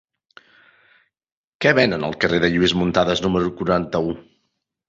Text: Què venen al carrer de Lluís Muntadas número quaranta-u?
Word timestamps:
Què 1.65 1.75
venen 1.81 2.07
al 2.07 2.17
carrer 2.25 2.39
de 2.47 2.51
Lluís 2.57 2.75
Muntadas 2.81 3.25
número 3.27 3.55
quaranta-u? 3.61 4.19